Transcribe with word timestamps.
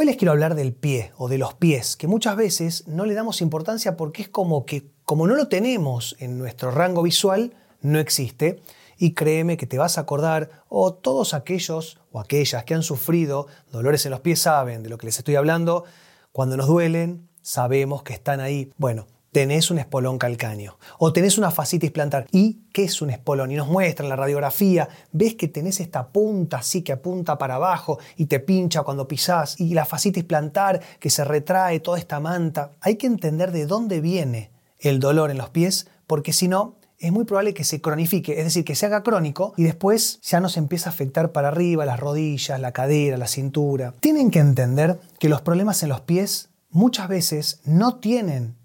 Hoy 0.00 0.06
les 0.06 0.16
quiero 0.16 0.32
hablar 0.32 0.54
del 0.54 0.72
pie 0.72 1.12
o 1.18 1.28
de 1.28 1.36
los 1.36 1.52
pies, 1.52 1.94
que 1.94 2.06
muchas 2.06 2.34
veces 2.34 2.88
no 2.88 3.04
le 3.04 3.12
damos 3.12 3.42
importancia 3.42 3.98
porque 3.98 4.22
es 4.22 4.28
como 4.30 4.64
que 4.64 4.86
como 5.04 5.26
no 5.26 5.34
lo 5.34 5.48
tenemos 5.48 6.16
en 6.20 6.38
nuestro 6.38 6.70
rango 6.70 7.02
visual, 7.02 7.52
no 7.82 7.98
existe. 7.98 8.62
Y 8.96 9.12
créeme 9.12 9.58
que 9.58 9.66
te 9.66 9.76
vas 9.76 9.98
a 9.98 10.00
acordar, 10.00 10.64
o 10.70 10.94
todos 10.94 11.34
aquellos 11.34 11.98
o 12.12 12.18
aquellas 12.18 12.64
que 12.64 12.72
han 12.72 12.82
sufrido 12.82 13.46
dolores 13.70 14.06
en 14.06 14.12
los 14.12 14.20
pies 14.20 14.40
saben 14.40 14.82
de 14.82 14.88
lo 14.88 14.96
que 14.96 15.04
les 15.04 15.18
estoy 15.18 15.34
hablando, 15.34 15.84
cuando 16.32 16.56
nos 16.56 16.66
duelen, 16.66 17.28
sabemos 17.42 18.02
que 18.02 18.14
están 18.14 18.40
ahí. 18.40 18.72
Bueno, 18.78 19.06
tenés 19.32 19.70
un 19.70 19.78
espolón 19.78 20.18
calcáneo 20.18 20.78
o 20.98 21.12
tenés 21.12 21.38
una 21.38 21.50
fascitis 21.50 21.90
plantar. 21.90 22.26
¿Y 22.32 22.60
qué 22.72 22.84
es 22.84 23.00
un 23.02 23.10
espolón? 23.10 23.52
Y 23.52 23.56
nos 23.56 23.68
muestran 23.68 24.08
la 24.08 24.16
radiografía, 24.16 24.88
ves 25.12 25.34
que 25.34 25.48
tenés 25.48 25.80
esta 25.80 26.08
punta 26.08 26.58
así 26.58 26.82
que 26.82 26.92
apunta 26.92 27.38
para 27.38 27.56
abajo 27.56 27.98
y 28.16 28.26
te 28.26 28.40
pincha 28.40 28.82
cuando 28.82 29.08
pisás 29.08 29.60
y 29.60 29.74
la 29.74 29.84
fascitis 29.84 30.24
plantar 30.24 30.80
que 30.98 31.10
se 31.10 31.24
retrae 31.24 31.80
toda 31.80 31.98
esta 31.98 32.20
manta. 32.20 32.72
Hay 32.80 32.96
que 32.96 33.06
entender 33.06 33.52
de 33.52 33.66
dónde 33.66 34.00
viene 34.00 34.50
el 34.78 34.98
dolor 34.98 35.30
en 35.30 35.38
los 35.38 35.50
pies 35.50 35.86
porque 36.06 36.32
si 36.32 36.48
no 36.48 36.76
es 36.98 37.12
muy 37.12 37.24
probable 37.24 37.54
que 37.54 37.64
se 37.64 37.80
cronifique, 37.80 38.38
es 38.38 38.44
decir, 38.44 38.64
que 38.64 38.74
se 38.74 38.84
haga 38.84 39.02
crónico 39.02 39.54
y 39.56 39.62
después 39.62 40.20
ya 40.20 40.38
nos 40.38 40.58
empieza 40.58 40.90
a 40.90 40.92
afectar 40.92 41.32
para 41.32 41.48
arriba, 41.48 41.86
las 41.86 41.98
rodillas, 41.98 42.60
la 42.60 42.72
cadera, 42.72 43.16
la 43.16 43.26
cintura. 43.26 43.94
Tienen 44.00 44.30
que 44.30 44.38
entender 44.38 45.00
que 45.18 45.30
los 45.30 45.40
problemas 45.40 45.82
en 45.82 45.88
los 45.88 46.02
pies 46.02 46.50
muchas 46.68 47.08
veces 47.08 47.60
no 47.64 47.96
tienen 47.96 48.59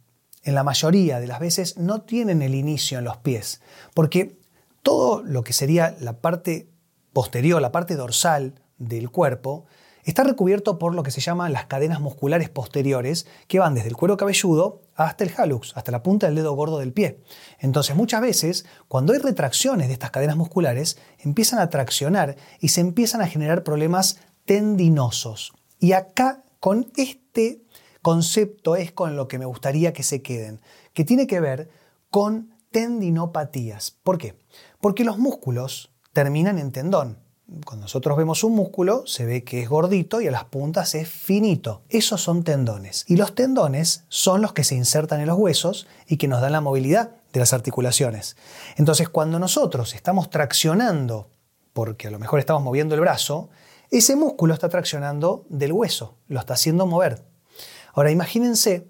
en 0.46 0.56
la 0.56 0.64
mayoría 0.64 1.20
de 1.20 1.28
las 1.28 1.40
veces 1.40 1.78
no 1.78 2.02
tienen 2.02 2.42
el 2.42 2.56
inicio 2.56 3.00
en 3.00 3.04
los 3.04 3.18
pies, 3.18 3.62
porque 3.94 4.38
todo 4.84 5.24
lo 5.24 5.44
que 5.44 5.54
sería 5.54 5.96
la 6.00 6.22
parte 6.22 6.70
posterior, 7.12 7.62
la 7.62 7.72
parte 7.72 7.96
dorsal 7.96 8.62
del 8.78 9.10
cuerpo, 9.10 9.66
está 10.04 10.24
recubierto 10.24 10.78
por 10.78 10.94
lo 10.94 11.02
que 11.02 11.10
se 11.10 11.20
llaman 11.20 11.52
las 11.52 11.66
cadenas 11.66 12.00
musculares 12.00 12.50
posteriores, 12.50 13.26
que 13.48 13.58
van 13.58 13.74
desde 13.74 13.90
el 13.90 13.98
cuero 13.98 14.18
cabelludo 14.18 14.84
hasta 14.96 15.24
el 15.24 15.32
hallux, 15.36 15.76
hasta 15.76 15.92
la 15.92 16.04
punta 16.04 16.28
del 16.28 16.36
dedo 16.36 16.54
gordo 16.54 16.78
del 16.78 16.94
pie. 16.94 17.20
Entonces 17.60 17.96
muchas 17.96 18.22
veces, 18.22 18.66
cuando 18.88 19.14
hay 19.14 19.20
retracciones 19.20 19.88
de 19.88 19.94
estas 19.94 20.12
cadenas 20.12 20.38
musculares, 20.38 21.00
empiezan 21.18 21.58
a 21.58 21.72
traccionar 21.72 22.36
y 22.60 22.70
se 22.70 22.82
empiezan 22.82 23.22
a 23.22 23.28
generar 23.28 23.64
problemas 23.64 24.20
tendinosos. 24.46 25.54
Y 25.80 25.94
acá, 25.94 26.44
con 26.60 26.92
este 26.96 27.64
concepto 28.06 28.76
es 28.76 28.92
con 28.92 29.16
lo 29.16 29.28
que 29.28 29.40
me 29.40 29.46
gustaría 29.46 29.92
que 29.92 30.04
se 30.04 30.22
queden, 30.22 30.62
que 30.94 31.04
tiene 31.04 31.26
que 31.26 31.40
ver 31.40 31.72
con 32.12 32.54
tendinopatías. 32.70 33.98
¿Por 34.04 34.20
qué? 34.20 34.38
Porque 34.80 35.04
los 35.04 35.18
músculos 35.18 35.90
terminan 36.14 36.60
en 36.60 36.72
tendón. 36.72 37.18
Cuando 37.66 37.86
nosotros 37.86 38.16
vemos 38.16 38.44
un 38.44 38.54
músculo, 38.54 39.08
se 39.08 39.26
ve 39.26 39.44
que 39.44 39.64
es 39.64 39.70
gordito 39.70 40.22
y 40.22 40.28
a 40.28 40.32
las 40.32 40.44
puntas 40.44 40.94
es 40.94 41.10
finito. 41.10 41.82
Esos 41.90 42.22
son 42.22 42.44
tendones. 42.44 43.06
Y 43.08 43.16
los 43.16 43.34
tendones 43.34 44.04
son 44.08 44.40
los 44.44 44.54
que 44.54 44.64
se 44.64 44.76
insertan 44.76 45.20
en 45.20 45.26
los 45.26 45.40
huesos 45.40 45.88
y 46.06 46.18
que 46.18 46.28
nos 46.28 46.42
dan 46.42 46.52
la 46.52 46.62
movilidad 46.62 47.10
de 47.34 47.40
las 47.40 47.54
articulaciones. 47.54 48.38
Entonces, 48.76 49.10
cuando 49.10 49.40
nosotros 49.40 49.96
estamos 49.96 50.30
traccionando, 50.30 51.32
porque 51.74 52.10
a 52.10 52.12
lo 52.12 52.20
mejor 52.20 52.38
estamos 52.38 52.62
moviendo 52.62 52.94
el 52.94 53.02
brazo, 53.02 53.50
ese 53.90 54.16
músculo 54.16 54.54
está 54.54 54.70
traccionando 54.70 55.44
del 55.50 55.74
hueso, 55.74 56.20
lo 56.28 56.40
está 56.40 56.54
haciendo 56.54 56.86
mover. 56.86 57.34
Ahora 57.96 58.12
imagínense 58.12 58.88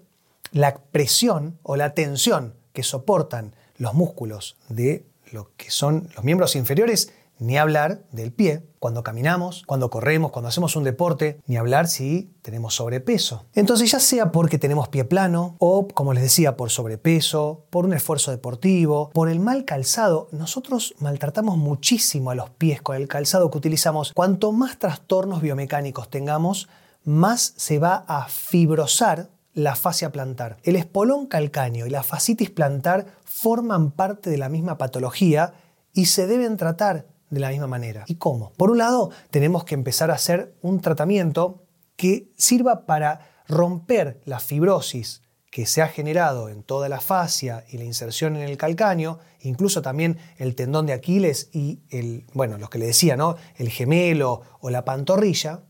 la 0.50 0.74
presión 0.74 1.58
o 1.62 1.76
la 1.76 1.94
tensión 1.94 2.54
que 2.72 2.82
soportan 2.82 3.54
los 3.78 3.94
músculos 3.94 4.56
de 4.68 5.06
lo 5.32 5.50
que 5.56 5.70
son 5.70 6.08
los 6.14 6.24
miembros 6.24 6.56
inferiores, 6.56 7.12
ni 7.38 7.58
hablar 7.58 8.02
del 8.12 8.32
pie, 8.32 8.62
cuando 8.78 9.02
caminamos, 9.02 9.62
cuando 9.66 9.90
corremos, 9.90 10.30
cuando 10.32 10.48
hacemos 10.48 10.74
un 10.74 10.84
deporte, 10.84 11.38
ni 11.46 11.56
hablar 11.56 11.86
si 11.86 12.32
tenemos 12.42 12.74
sobrepeso. 12.74 13.44
Entonces 13.54 13.90
ya 13.90 14.00
sea 14.00 14.32
porque 14.32 14.58
tenemos 14.58 14.88
pie 14.88 15.04
plano 15.04 15.54
o, 15.58 15.86
como 15.86 16.14
les 16.14 16.22
decía, 16.22 16.56
por 16.56 16.70
sobrepeso, 16.70 17.64
por 17.70 17.84
un 17.84 17.92
esfuerzo 17.92 18.30
deportivo, 18.30 19.10
por 19.10 19.28
el 19.28 19.38
mal 19.38 19.64
calzado, 19.64 20.28
nosotros 20.32 20.94
maltratamos 20.98 21.58
muchísimo 21.58 22.30
a 22.30 22.34
los 22.34 22.50
pies 22.50 22.80
con 22.80 22.96
el 22.96 23.06
calzado 23.06 23.50
que 23.50 23.58
utilizamos. 23.58 24.12
Cuanto 24.14 24.52
más 24.52 24.78
trastornos 24.78 25.42
biomecánicos 25.42 26.08
tengamos, 26.08 26.68
más 27.06 27.54
se 27.56 27.78
va 27.78 28.04
a 28.08 28.28
fibrosar 28.28 29.30
la 29.54 29.74
fascia 29.74 30.12
plantar. 30.12 30.58
El 30.64 30.76
espolón 30.76 31.26
calcáneo 31.26 31.86
y 31.86 31.90
la 31.90 32.02
fascitis 32.02 32.50
plantar 32.50 33.06
forman 33.24 33.92
parte 33.92 34.28
de 34.28 34.36
la 34.36 34.50
misma 34.50 34.76
patología 34.76 35.54
y 35.94 36.06
se 36.06 36.26
deben 36.26 36.58
tratar 36.58 37.06
de 37.30 37.40
la 37.40 37.50
misma 37.50 37.68
manera. 37.68 38.04
¿Y 38.06 38.16
cómo? 38.16 38.52
Por 38.58 38.70
un 38.70 38.78
lado, 38.78 39.10
tenemos 39.30 39.64
que 39.64 39.74
empezar 39.74 40.10
a 40.10 40.14
hacer 40.14 40.56
un 40.60 40.80
tratamiento 40.80 41.64
que 41.96 42.32
sirva 42.36 42.86
para 42.86 43.20
romper 43.48 44.20
la 44.24 44.40
fibrosis 44.40 45.22
que 45.50 45.64
se 45.64 45.80
ha 45.80 45.88
generado 45.88 46.50
en 46.50 46.62
toda 46.62 46.88
la 46.88 47.00
fascia 47.00 47.64
y 47.70 47.78
la 47.78 47.84
inserción 47.84 48.36
en 48.36 48.42
el 48.42 48.58
calcáneo, 48.58 49.20
incluso 49.40 49.80
también 49.80 50.18
el 50.36 50.54
tendón 50.54 50.84
de 50.84 50.92
Aquiles 50.92 51.48
y 51.52 51.80
el, 51.88 52.26
bueno, 52.34 52.58
los 52.58 52.68
que 52.68 52.78
le 52.78 52.86
decía, 52.86 53.16
¿no? 53.16 53.36
El 53.54 53.70
gemelo 53.70 54.42
o 54.60 54.68
la 54.68 54.84
pantorrilla, 54.84 55.62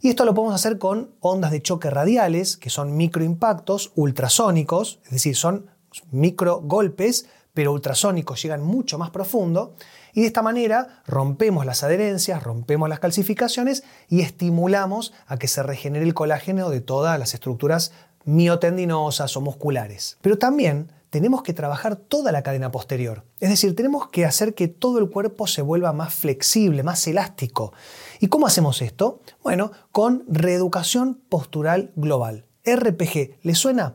y 0.00 0.08
esto 0.08 0.24
lo 0.24 0.34
podemos 0.34 0.54
hacer 0.54 0.78
con 0.78 1.10
ondas 1.20 1.50
de 1.50 1.62
choque 1.62 1.90
radiales, 1.90 2.56
que 2.56 2.70
son 2.70 2.96
microimpactos 2.96 3.92
ultrasónicos, 3.94 5.00
es 5.04 5.10
decir, 5.10 5.36
son 5.36 5.66
micro 6.10 6.60
golpes, 6.60 7.26
pero 7.54 7.72
ultrasónicos 7.72 8.42
llegan 8.42 8.62
mucho 8.62 8.98
más 8.98 9.10
profundo. 9.10 9.74
Y 10.12 10.20
de 10.20 10.26
esta 10.26 10.42
manera 10.42 11.02
rompemos 11.06 11.64
las 11.64 11.82
adherencias, 11.82 12.42
rompemos 12.42 12.88
las 12.88 13.00
calcificaciones 13.00 13.82
y 14.08 14.20
estimulamos 14.20 15.14
a 15.26 15.38
que 15.38 15.48
se 15.48 15.62
regenere 15.62 16.04
el 16.04 16.14
colágeno 16.14 16.68
de 16.68 16.80
todas 16.80 17.18
las 17.18 17.32
estructuras 17.32 17.92
miotendinosas 18.24 19.36
o 19.36 19.40
musculares. 19.40 20.18
Pero 20.20 20.36
también 20.36 20.92
tenemos 21.16 21.42
que 21.42 21.54
trabajar 21.54 21.96
toda 21.96 22.30
la 22.30 22.42
cadena 22.42 22.70
posterior. 22.70 23.24
Es 23.40 23.48
decir, 23.48 23.74
tenemos 23.74 24.10
que 24.10 24.26
hacer 24.26 24.52
que 24.52 24.68
todo 24.68 24.98
el 24.98 25.08
cuerpo 25.08 25.46
se 25.46 25.62
vuelva 25.62 25.94
más 25.94 26.12
flexible, 26.12 26.82
más 26.82 27.06
elástico. 27.06 27.72
¿Y 28.20 28.26
cómo 28.26 28.46
hacemos 28.46 28.82
esto? 28.82 29.22
Bueno, 29.42 29.72
con 29.92 30.24
reeducación 30.28 31.18
postural 31.30 31.90
global. 31.96 32.44
RPG, 32.66 33.38
¿le 33.40 33.54
suena? 33.54 33.94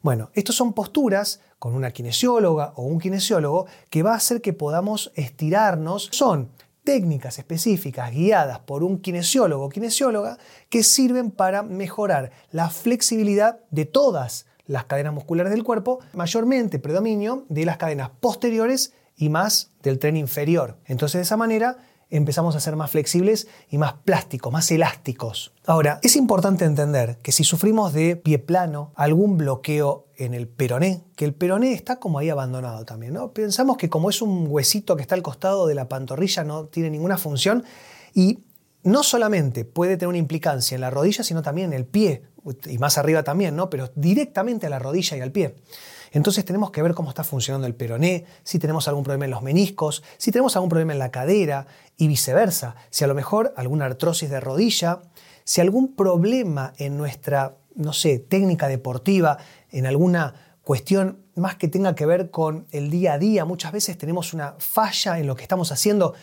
Bueno, 0.00 0.30
estas 0.32 0.56
son 0.56 0.72
posturas 0.72 1.40
con 1.58 1.74
una 1.74 1.90
kinesióloga 1.90 2.72
o 2.76 2.84
un 2.84 2.98
kinesiólogo 2.98 3.66
que 3.90 4.02
va 4.02 4.14
a 4.14 4.16
hacer 4.16 4.40
que 4.40 4.54
podamos 4.54 5.12
estirarnos. 5.14 6.08
Son 6.10 6.52
técnicas 6.84 7.38
específicas 7.38 8.12
guiadas 8.12 8.60
por 8.60 8.82
un 8.82 8.98
kinesiólogo 8.98 9.66
o 9.66 9.68
kinesióloga 9.68 10.38
que 10.70 10.82
sirven 10.82 11.32
para 11.32 11.62
mejorar 11.62 12.32
la 12.50 12.70
flexibilidad 12.70 13.60
de 13.70 13.84
todas 13.84 14.46
las 14.72 14.84
cadenas 14.86 15.12
musculares 15.12 15.52
del 15.52 15.64
cuerpo, 15.64 16.00
mayormente 16.14 16.78
predominio 16.78 17.44
de 17.48 17.64
las 17.64 17.76
cadenas 17.76 18.10
posteriores 18.20 18.92
y 19.16 19.28
más 19.28 19.70
del 19.82 19.98
tren 19.98 20.16
inferior. 20.16 20.78
Entonces 20.86 21.18
de 21.18 21.22
esa 21.22 21.36
manera 21.36 21.76
empezamos 22.12 22.54
a 22.56 22.60
ser 22.60 22.76
más 22.76 22.90
flexibles 22.90 23.48
y 23.70 23.78
más 23.78 23.94
plásticos, 23.94 24.52
más 24.52 24.70
elásticos. 24.70 25.52
Ahora, 25.66 25.98
es 26.02 26.14
importante 26.16 26.66
entender 26.66 27.16
que 27.22 27.32
si 27.32 27.42
sufrimos 27.42 27.94
de 27.94 28.16
pie 28.16 28.38
plano, 28.38 28.92
algún 28.96 29.38
bloqueo 29.38 30.08
en 30.16 30.34
el 30.34 30.46
peroné, 30.46 31.04
que 31.16 31.24
el 31.24 31.32
peroné 31.32 31.72
está 31.72 31.96
como 31.96 32.18
ahí 32.18 32.28
abandonado 32.28 32.84
también, 32.84 33.14
¿no? 33.14 33.32
Pensamos 33.32 33.78
que 33.78 33.88
como 33.88 34.10
es 34.10 34.20
un 34.20 34.46
huesito 34.48 34.94
que 34.94 35.02
está 35.02 35.14
al 35.14 35.22
costado 35.22 35.66
de 35.66 35.74
la 35.74 35.88
pantorrilla 35.88 36.44
no 36.44 36.66
tiene 36.66 36.90
ninguna 36.90 37.16
función 37.16 37.64
y 38.14 38.40
no 38.82 39.02
solamente 39.02 39.64
puede 39.64 39.96
tener 39.96 40.08
una 40.08 40.18
implicancia 40.18 40.74
en 40.74 40.80
la 40.80 40.90
rodilla, 40.90 41.24
sino 41.24 41.42
también 41.42 41.72
en 41.72 41.78
el 41.78 41.86
pie, 41.86 42.22
y 42.66 42.78
más 42.78 42.98
arriba 42.98 43.22
también, 43.22 43.54
¿no? 43.54 43.70
Pero 43.70 43.90
directamente 43.94 44.66
a 44.66 44.70
la 44.70 44.78
rodilla 44.78 45.16
y 45.16 45.20
al 45.20 45.30
pie. 45.30 45.56
Entonces 46.12 46.44
tenemos 46.44 46.70
que 46.70 46.82
ver 46.82 46.94
cómo 46.94 47.08
está 47.08 47.24
funcionando 47.24 47.66
el 47.66 47.74
peroné, 47.74 48.26
si 48.42 48.58
tenemos 48.58 48.86
algún 48.88 49.04
problema 49.04 49.24
en 49.24 49.30
los 49.30 49.42
meniscos, 49.42 50.02
si 50.18 50.30
tenemos 50.30 50.56
algún 50.56 50.68
problema 50.68 50.92
en 50.92 50.98
la 50.98 51.10
cadera 51.10 51.66
y 51.96 52.06
viceversa, 52.06 52.76
si 52.90 53.04
a 53.04 53.06
lo 53.06 53.14
mejor 53.14 53.54
alguna 53.56 53.86
artrosis 53.86 54.28
de 54.28 54.40
rodilla, 54.40 55.00
si 55.44 55.60
algún 55.60 55.94
problema 55.94 56.74
en 56.76 56.98
nuestra, 56.98 57.56
no 57.74 57.92
sé, 57.92 58.18
técnica 58.18 58.68
deportiva, 58.68 59.38
en 59.70 59.86
alguna 59.86 60.51
cuestión 60.62 61.18
más 61.34 61.56
que 61.56 61.68
tenga 61.68 61.94
que 61.94 62.06
ver 62.06 62.30
con 62.30 62.66
el 62.70 62.90
día 62.90 63.14
a 63.14 63.18
día. 63.18 63.44
Muchas 63.44 63.72
veces 63.72 63.98
tenemos 63.98 64.32
una 64.32 64.54
falla 64.58 65.18
en 65.18 65.26
lo 65.26 65.34
que 65.34 65.42
estamos 65.42 65.72
haciendo. 65.72 66.14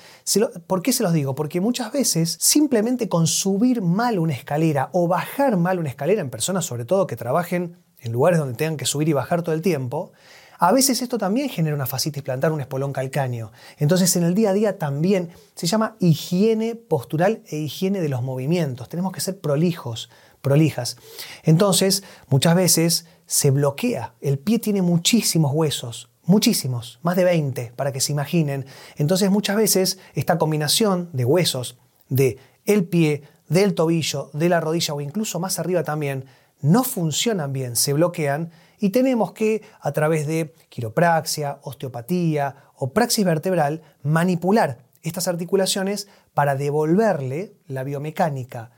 ¿Por 0.67 0.81
qué 0.81 0.93
se 0.93 1.03
los 1.03 1.13
digo? 1.13 1.35
Porque 1.35 1.61
muchas 1.61 1.91
veces 1.91 2.37
simplemente 2.39 3.09
con 3.09 3.27
subir 3.27 3.81
mal 3.81 4.19
una 4.19 4.33
escalera 4.33 4.89
o 4.93 5.07
bajar 5.07 5.57
mal 5.57 5.79
una 5.79 5.89
escalera 5.89 6.21
en 6.21 6.29
personas 6.29 6.65
sobre 6.65 6.85
todo 6.85 7.07
que 7.07 7.15
trabajen 7.15 7.77
en 7.99 8.11
lugares 8.11 8.39
donde 8.39 8.55
tengan 8.55 8.77
que 8.77 8.85
subir 8.85 9.09
y 9.09 9.13
bajar 9.13 9.41
todo 9.41 9.53
el 9.53 9.61
tiempo, 9.61 10.13
a 10.61 10.73
veces 10.73 11.01
esto 11.01 11.17
también 11.17 11.49
genera 11.49 11.75
una 11.75 11.85
fascitis 11.85 12.21
plantar, 12.21 12.51
un 12.51 12.59
espolón 12.59 12.91
calcáneo. 12.91 13.51
Entonces 13.77 14.15
en 14.17 14.23
el 14.23 14.35
día 14.35 14.49
a 14.49 14.53
día 14.53 14.77
también 14.77 15.29
se 15.55 15.67
llama 15.67 15.95
higiene 15.99 16.75
postural 16.75 17.43
e 17.47 17.57
higiene 17.57 18.01
de 18.01 18.09
los 18.09 18.21
movimientos. 18.21 18.89
Tenemos 18.89 19.13
que 19.13 19.21
ser 19.21 19.39
prolijos, 19.39 20.09
prolijas. 20.41 20.97
Entonces 21.43 22.03
muchas 22.27 22.55
veces 22.55 23.05
se 23.29 23.51
bloquea. 23.51 24.15
El 24.21 24.39
pie 24.39 24.57
tiene 24.57 24.81
muchísimos 24.81 25.51
huesos, 25.53 26.09
muchísimos, 26.25 26.99
más 27.03 27.15
de 27.15 27.25
20 27.25 27.73
para 27.75 27.91
que 27.91 28.01
se 28.01 28.11
imaginen. 28.11 28.65
Entonces 28.97 29.29
muchas 29.29 29.55
veces 29.55 29.99
esta 30.15 30.39
combinación 30.39 31.11
de 31.13 31.25
huesos 31.25 31.77
de 32.09 32.39
el 32.65 32.85
pie, 32.85 33.21
del 33.47 33.75
tobillo, 33.75 34.31
de 34.33 34.49
la 34.49 34.59
rodilla 34.59 34.95
o 34.95 35.01
incluso 35.01 35.39
más 35.39 35.59
arriba 35.59 35.83
también, 35.83 36.25
no 36.61 36.83
funcionan 36.83 37.53
bien, 37.53 37.75
se 37.75 37.93
bloquean 37.93 38.49
y 38.79 38.89
tenemos 38.89 39.31
que, 39.33 39.61
a 39.79 39.91
través 39.91 40.25
de 40.25 40.55
quiropraxia, 40.69 41.59
osteopatía 41.61 42.55
o 42.77 42.93
praxis 42.93 43.25
vertebral, 43.25 43.83
manipular 44.01 44.79
estas 45.03 45.27
articulaciones 45.27 46.07
para 46.33 46.55
devolverle 46.55 47.53
la 47.67 47.83
biomecánica 47.83 48.71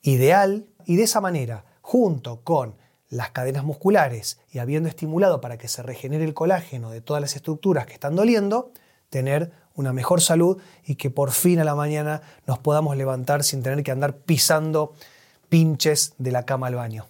ideal 0.00 0.66
y 0.86 0.96
de 0.96 1.02
esa 1.02 1.20
manera, 1.20 1.66
junto 1.82 2.40
con 2.40 2.74
las 3.10 3.30
cadenas 3.30 3.64
musculares 3.64 4.38
y 4.52 4.58
habiendo 4.58 4.88
estimulado 4.88 5.40
para 5.40 5.58
que 5.58 5.68
se 5.68 5.82
regenere 5.82 6.24
el 6.24 6.34
colágeno 6.34 6.90
de 6.90 7.00
todas 7.00 7.20
las 7.20 7.36
estructuras 7.36 7.86
que 7.86 7.94
están 7.94 8.16
doliendo, 8.16 8.72
tener 9.10 9.52
una 9.74 9.92
mejor 9.92 10.20
salud 10.20 10.60
y 10.84 10.96
que 10.96 11.10
por 11.10 11.30
fin 11.30 11.60
a 11.60 11.64
la 11.64 11.74
mañana 11.74 12.22
nos 12.46 12.58
podamos 12.58 12.96
levantar 12.96 13.44
sin 13.44 13.62
tener 13.62 13.82
que 13.82 13.92
andar 13.92 14.16
pisando 14.16 14.92
pinches 15.48 16.14
de 16.18 16.32
la 16.32 16.44
cama 16.44 16.66
al 16.66 16.74
baño. 16.74 17.06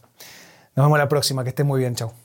Nos 0.77 0.87
vemos 0.87 0.99
la 0.99 1.09
próxima, 1.09 1.43
que 1.43 1.51
esté 1.51 1.65
muy 1.65 1.81
bien, 1.81 1.95
chao. 1.95 2.19